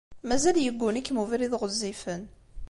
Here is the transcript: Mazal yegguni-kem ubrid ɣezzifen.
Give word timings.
Mazal 0.27 0.57
yegguni-kem 0.61 1.17
ubrid 1.23 1.53
ɣezzifen. 1.61 2.21